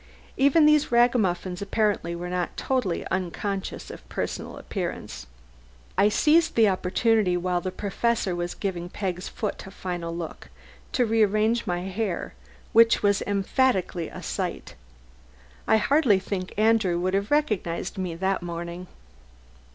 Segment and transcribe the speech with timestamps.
[0.35, 5.27] Even these ragamuffins apparently were not totally unconscious of personal appearance.
[5.95, 10.49] I seized the opportunity, while the Professor was giving Peg's foot a final look,
[10.93, 12.33] to rearrange my hair,
[12.73, 14.73] which was emphatically a sight.
[15.67, 18.87] I hardly think Andrew would have recognized me that morning.